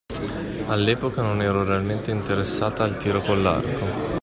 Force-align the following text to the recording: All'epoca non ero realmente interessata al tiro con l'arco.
All'epoca 0.65 1.21
non 1.21 1.43
ero 1.43 1.63
realmente 1.63 2.09
interessata 2.09 2.83
al 2.83 2.97
tiro 2.97 3.21
con 3.21 3.43
l'arco. 3.43 4.19